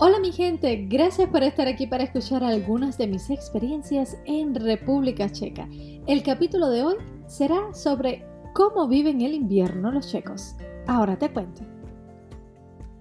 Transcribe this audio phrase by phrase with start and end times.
[0.00, 5.28] Hola mi gente, gracias por estar aquí para escuchar algunas de mis experiencias en República
[5.28, 5.68] Checa.
[6.06, 6.94] El capítulo de hoy
[7.26, 8.24] será sobre
[8.54, 10.54] cómo viven el invierno los checos.
[10.86, 11.62] Ahora te cuento.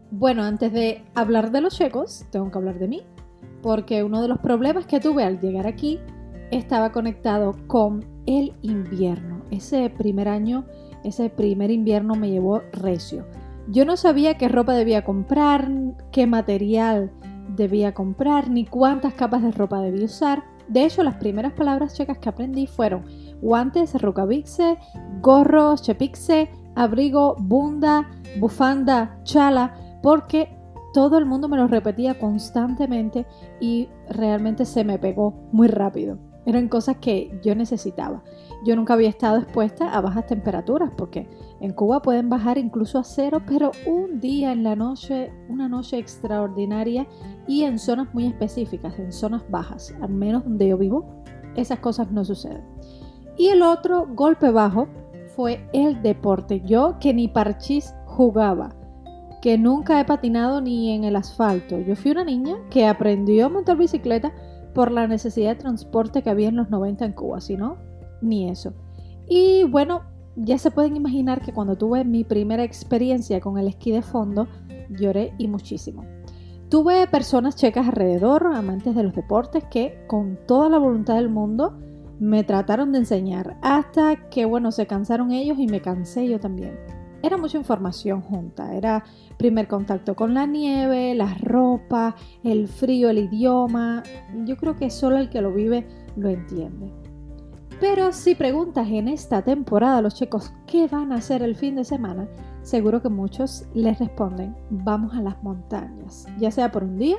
[0.09, 3.03] Bueno, antes de hablar de los checos, tengo que hablar de mí,
[3.61, 5.99] porque uno de los problemas que tuve al llegar aquí
[6.49, 9.43] estaba conectado con el invierno.
[9.51, 10.65] Ese primer año,
[11.03, 13.27] ese primer invierno me llevó recio
[13.69, 15.69] yo no sabía qué ropa debía comprar,
[16.11, 17.11] qué material
[17.55, 20.43] debía comprar, ni cuántas capas de ropa debía usar.
[20.67, 23.05] De hecho, las primeras palabras checas que aprendí fueron
[23.41, 24.77] guantes, rukavixe,
[25.21, 30.57] gorro, chepixe, abrigo, bunda, bufanda, chala, porque
[30.93, 33.25] todo el mundo me lo repetía constantemente
[33.59, 36.17] y realmente se me pegó muy rápido.
[36.47, 38.23] Eran cosas que yo necesitaba.
[38.63, 41.27] Yo nunca había estado expuesta a bajas temperaturas porque
[41.59, 45.97] en Cuba pueden bajar incluso a cero, pero un día en la noche, una noche
[45.97, 47.05] extraordinaria
[47.49, 51.05] y en zonas muy específicas, en zonas bajas, al menos donde yo vivo,
[51.57, 52.63] esas cosas no suceden.
[53.37, 54.87] Y el otro golpe bajo
[55.35, 56.61] fue el deporte.
[56.61, 58.73] Yo que ni parchís jugaba,
[59.41, 61.77] que nunca he patinado ni en el asfalto.
[61.79, 64.31] Yo fui una niña que aprendió a montar bicicleta
[64.77, 67.77] por la necesidad de transporte que había en los 90 en Cuba, si no,
[68.21, 68.75] ni eso.
[69.27, 70.03] Y bueno,
[70.35, 74.47] ya se pueden imaginar que cuando tuve mi primera experiencia con el esquí de fondo,
[74.91, 76.05] lloré y muchísimo.
[76.69, 81.79] Tuve personas checas alrededor, amantes de los deportes, que con toda la voluntad del mundo
[82.19, 86.77] me trataron de enseñar, hasta que bueno, se cansaron ellos y me cansé yo también.
[87.23, 89.03] Era mucha información junta, era
[89.37, 94.03] primer contacto con la nieve, las ropas, el frío, el idioma.
[94.45, 96.91] Yo creo que solo el que lo vive lo entiende.
[97.79, 101.75] Pero si preguntas en esta temporada a los checos qué van a hacer el fin
[101.75, 102.27] de semana,
[102.63, 107.17] seguro que muchos les responden, vamos a las montañas, ya sea por un día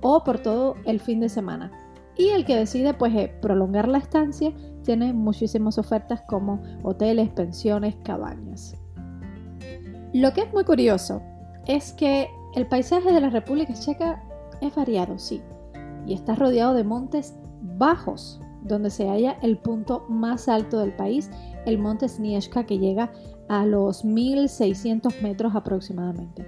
[0.00, 1.70] o por todo el fin de semana.
[2.16, 4.52] Y el que decide pues eh, prolongar la estancia
[4.82, 8.79] tiene muchísimas ofertas como hoteles, pensiones, cabañas.
[10.12, 11.22] Lo que es muy curioso
[11.66, 14.22] es que el paisaje de la República Checa
[14.60, 15.40] es variado, sí,
[16.06, 21.30] y está rodeado de montes bajos, donde se halla el punto más alto del país,
[21.64, 23.12] el monte Snieska, que llega
[23.48, 26.44] a los 1600 metros aproximadamente.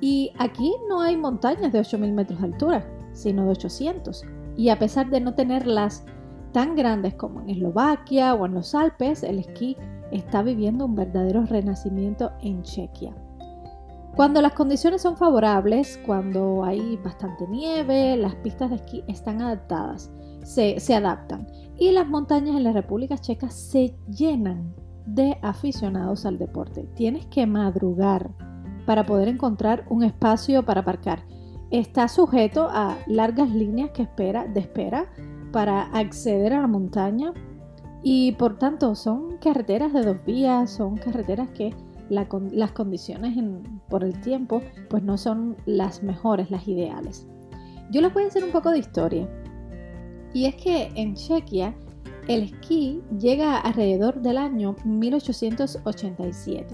[0.00, 4.22] Y aquí no hay montañas de 8000 metros de altura, sino de 800.
[4.56, 6.04] Y a pesar de no tenerlas
[6.52, 9.76] tan grandes como en Eslovaquia o en los Alpes, el esquí
[10.10, 13.14] está viviendo un verdadero renacimiento en Chequia.
[14.16, 20.10] Cuando las condiciones son favorables, cuando hay bastante nieve, las pistas de esquí están adaptadas
[20.48, 21.46] se, adaptan.
[21.78, 24.74] Y las montañas en la República Checa se llenan
[25.06, 26.88] de aficionados al deporte.
[26.94, 28.30] Tienes que madrugar
[28.86, 31.24] para poder encontrar un espacio para aparcar.
[31.70, 35.06] Está sujeto a largas líneas que espera, de espera
[35.52, 37.32] para acceder a la montaña
[38.02, 41.74] y por tanto son carreteras de dos vías, son carreteras que
[42.08, 43.36] las condiciones
[43.88, 47.26] por el tiempo pues no son las mejores, las ideales.
[47.90, 49.28] Yo les voy a hacer un poco de historia.
[50.32, 51.74] Y es que en Chequia
[52.28, 56.66] el esquí llega alrededor del año 1887.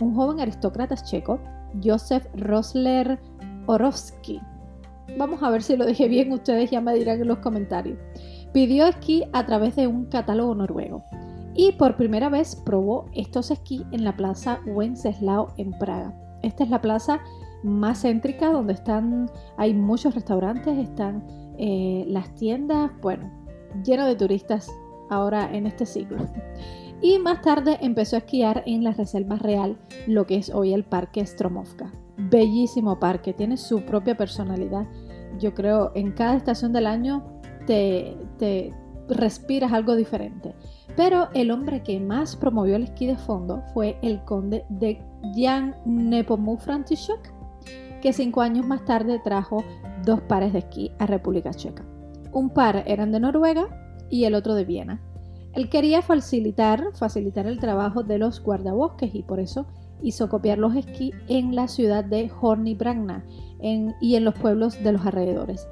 [0.00, 1.40] Un joven aristócrata checo,
[1.82, 3.18] Josef Rosler
[3.66, 4.40] Orowski,
[5.16, 7.98] vamos a ver si lo dije bien, ustedes ya me dirán en los comentarios,
[8.58, 11.04] pidió esquí a través de un catálogo noruego
[11.54, 16.12] y por primera vez probó estos esquí en la plaza Wenceslao en Praga.
[16.42, 17.20] Esta es la plaza
[17.62, 21.24] más céntrica donde están, hay muchos restaurantes, están
[21.56, 23.30] eh, las tiendas, bueno,
[23.84, 24.68] lleno de turistas
[25.08, 26.26] ahora en este siglo.
[27.00, 30.82] Y más tarde empezó a esquiar en la Reserva Real, lo que es hoy el
[30.82, 31.92] Parque Stromovka.
[32.16, 34.84] Bellísimo parque, tiene su propia personalidad.
[35.38, 37.37] Yo creo en cada estación del año
[37.68, 38.74] te,
[39.08, 40.54] respiras algo diferente.
[40.96, 45.00] Pero el hombre que más promovió el esquí de fondo fue el conde de
[45.34, 47.32] Jan Nepomuk František,
[48.02, 49.62] que cinco años más tarde trajo
[50.04, 51.84] dos pares de esquí a República Checa.
[52.32, 53.68] Un par eran de Noruega
[54.10, 55.00] y el otro de Viena.
[55.54, 59.66] Él quería facilitar, facilitar el trabajo de los guardabosques y por eso
[60.02, 63.24] hizo copiar los esquí en la ciudad de Horny Bragna
[64.00, 65.66] y en los pueblos de los alrededores.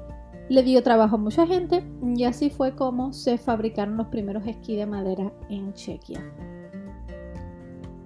[0.49, 1.83] Le dio trabajo a mucha gente
[2.15, 6.23] y así fue como se fabricaron los primeros esquí de madera en Chequia.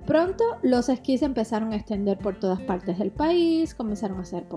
[0.08, 4.48] Pronto los esquís empezaron a extender por todas partes del país, comenzaron a ser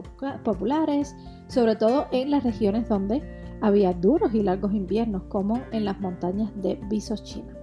[0.43, 1.15] populares,
[1.49, 3.23] sobre todo en las regiones donde
[3.61, 7.55] había duros y largos inviernos, como en las montañas de Visochina.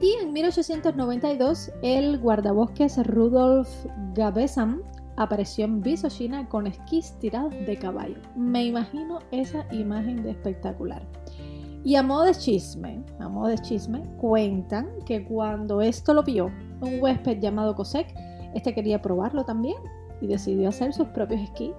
[0.00, 3.68] Y en 1892, el guardabosques Rudolf
[4.14, 4.80] Gabesam
[5.18, 8.16] apareció en Visochina con esquís tirados de caballo.
[8.36, 11.02] Me imagino esa imagen de espectacular.
[11.84, 16.46] Y a modo de chisme, a modo de chisme, cuentan que cuando esto lo vio
[16.80, 18.14] un huésped llamado Cosec,
[18.54, 19.76] este quería probarlo también
[20.20, 21.72] y decidió hacer sus propios esquís.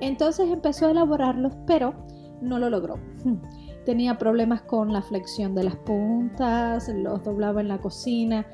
[0.00, 1.94] Entonces empezó a elaborarlos, pero
[2.40, 2.98] no lo logró.
[3.84, 8.46] Tenía problemas con la flexión de las puntas, los doblaba en la cocina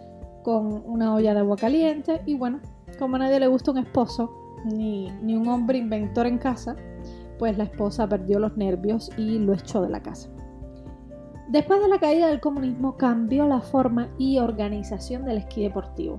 [0.43, 2.61] con una olla de agua caliente y bueno,
[3.03, 4.31] como a nadie le gusta un esposo
[4.65, 6.77] ni, ni un hombre inventor en casa,
[7.37, 10.31] pues la esposa perdió los nervios y lo echó de la casa.
[11.49, 16.19] Después de la caída del comunismo cambió la forma y organización del esquí deportivo.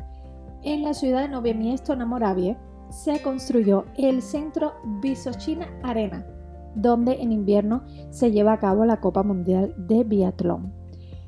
[0.62, 2.60] En la ciudad de Novia Miesto, en Moravia,
[2.90, 6.28] se construyó el centro Visochina Arena,
[6.76, 10.74] donde en invierno se lleva a cabo la Copa Mundial de Biatlón.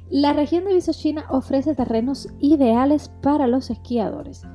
[0.10, 4.46] La región de Visochina ofrece terrenos ideales para los esquiadores.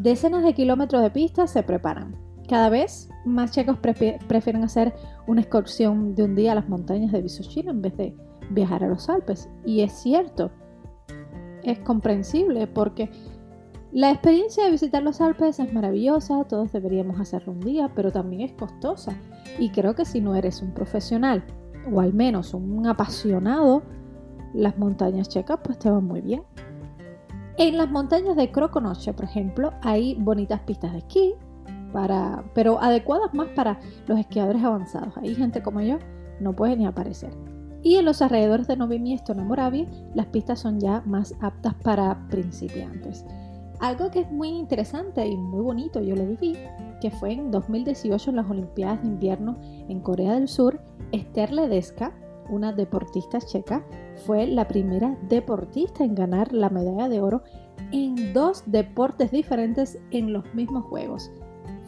[0.00, 2.14] Decenas de kilómetros de pistas se preparan.
[2.48, 4.94] Cada vez más checos prefieren hacer
[5.26, 8.16] una excursión de un día a las montañas de Visochina en vez de
[8.50, 9.50] viajar a los Alpes.
[9.66, 10.52] Y es cierto,
[11.64, 13.10] es comprensible porque
[13.90, 18.42] la experiencia de visitar los Alpes es maravillosa, todos deberíamos hacerlo un día, pero también
[18.42, 19.18] es costosa.
[19.58, 21.42] Y creo que si no eres un profesional
[21.92, 23.82] o al menos un apasionado,
[24.54, 26.44] las montañas checas pues te van muy bien.
[27.58, 31.34] En las montañas de Croconoche, por ejemplo, hay bonitas pistas de esquí,
[31.92, 35.16] para, pero adecuadas más para los esquiadores avanzados.
[35.16, 35.98] Hay gente como yo
[36.38, 37.32] no puede ni aparecer.
[37.82, 41.74] Y en los alrededores de Novi Miesto, en Moravia, las pistas son ya más aptas
[41.82, 43.24] para principiantes.
[43.80, 46.56] Algo que es muy interesante y muy bonito, yo lo viví,
[47.00, 49.56] que fue en 2018 en las Olimpiadas de Invierno
[49.88, 52.12] en Corea del Sur, Esther Ledeska,
[52.50, 53.84] una deportista checa,
[54.18, 57.42] fue la primera deportista en ganar la medalla de oro
[57.92, 61.30] en dos deportes diferentes en los mismos Juegos.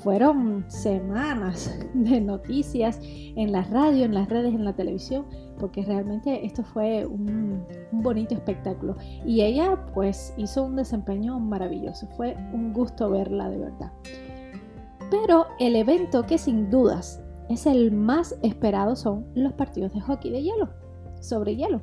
[0.02, 5.26] Fueron semanas de noticias en la radio, en las redes, en la televisión,
[5.58, 7.62] porque realmente esto fue un,
[7.92, 8.96] bonito espectáculo.
[9.26, 13.92] Y ella pues hizo un desempeño maravilloso, fue un gusto verla de verdad.
[15.10, 20.30] Pero el evento que sin dudas es el más esperado son los partidos de hockey
[20.30, 20.70] de hielo,
[21.20, 21.82] sobre hielo.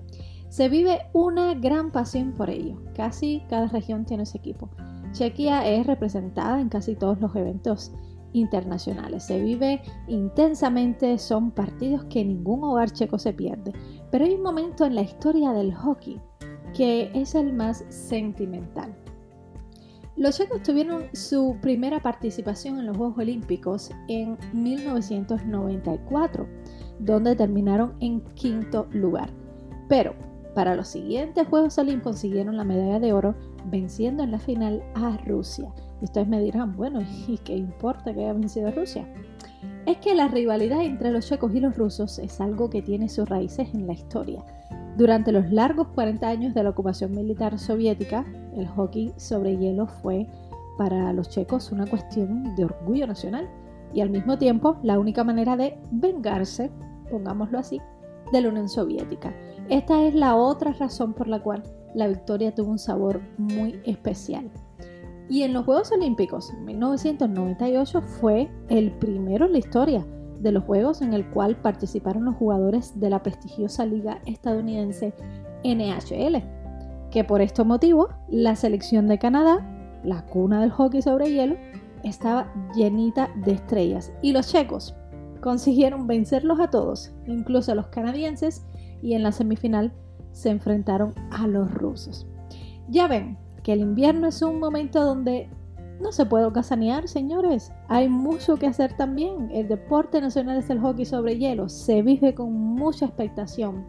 [0.49, 2.81] Se vive una gran pasión por ello.
[2.95, 4.69] Casi cada región tiene ese equipo.
[5.11, 7.91] Chequia es representada en casi todos los eventos
[8.33, 9.23] internacionales.
[9.23, 13.73] Se vive intensamente, son partidos que ningún hogar checo se pierde.
[14.11, 16.19] Pero hay un momento en la historia del hockey
[16.73, 18.95] que es el más sentimental.
[20.15, 26.47] Los checos tuvieron su primera participación en los Juegos Olímpicos en 1994,
[26.99, 29.29] donde terminaron en quinto lugar.
[29.87, 30.15] Pero
[30.57, 35.15] para los siguientes Juegos Olímpicos consiguieron la medalla de oro venciendo en la final a
[35.17, 35.71] Rusia.
[36.01, 39.07] Y ustedes me dirán, bueno, ¿y qué importa que haya vencido Rusia?
[39.85, 43.29] Es que la rivalidad entre los checos y los rusos es algo que tiene sus
[43.29, 44.43] raíces en la historia.
[44.97, 48.25] Durante los largos 40 años de la ocupación militar soviética,
[48.55, 50.25] el hockey sobre hielo fue
[50.75, 53.47] para los checos una cuestión de orgullo nacional
[53.93, 56.71] y al mismo tiempo la única manera de vengarse,
[57.11, 57.79] pongámoslo así,
[58.31, 59.33] de la Unión Soviética.
[59.69, 61.63] Esta es la otra razón por la cual
[61.93, 64.49] la victoria tuvo un sabor muy especial.
[65.29, 70.05] Y en los Juegos Olímpicos en 1998 fue el primero en la historia
[70.39, 75.13] de los Juegos en el cual participaron los jugadores de la prestigiosa liga estadounidense
[75.63, 76.43] NHL,
[77.11, 81.55] que por este motivo la selección de Canadá, la cuna del hockey sobre hielo,
[82.03, 84.95] estaba llenita de estrellas y los checos
[85.47, 88.65] consiguieron vencerlos a todos, incluso a los canadienses,
[89.01, 89.93] y en la semifinal
[90.33, 92.27] se enfrentaron a los rusos.
[92.89, 95.49] Ya ven, que el invierno es un momento donde
[96.01, 97.71] no se puede ocasanear, señores.
[97.87, 99.49] Hay mucho que hacer también.
[99.49, 101.69] El deporte nacional es el hockey sobre hielo.
[101.69, 103.85] Se vive con mucha expectación.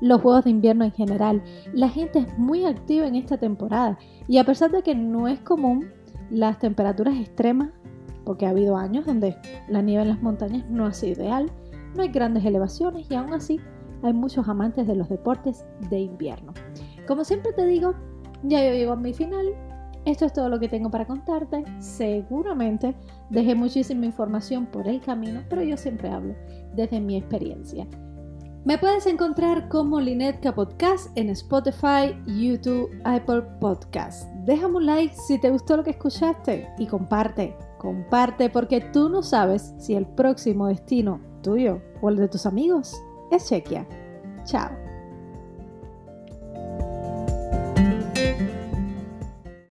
[0.00, 1.42] Los juegos de invierno en general.
[1.72, 3.98] La gente es muy activa en esta temporada.
[4.28, 5.90] Y a pesar de que no es común
[6.30, 7.70] las temperaturas extremas,
[8.24, 9.36] porque ha habido años donde
[9.68, 11.50] la nieve en las montañas no ha sido ideal,
[11.94, 13.60] no hay grandes elevaciones y aún así
[14.02, 16.52] hay muchos amantes de los deportes de invierno.
[17.06, 17.94] Como siempre te digo,
[18.42, 19.46] ya yo llego a mi final.
[20.06, 21.64] Esto es todo lo que tengo para contarte.
[21.78, 22.94] Seguramente
[23.28, 26.34] dejé muchísima información por el camino, pero yo siempre hablo
[26.74, 27.86] desde mi experiencia.
[28.64, 34.28] Me puedes encontrar como Linetka Podcast en Spotify, YouTube, Apple Podcast.
[34.44, 39.22] Déjame un like si te gustó lo que escuchaste y comparte, comparte porque tú no
[39.22, 42.94] sabes si el próximo destino tuyo o el de tus amigos
[43.32, 43.88] es Chequia.
[44.44, 44.89] Chao.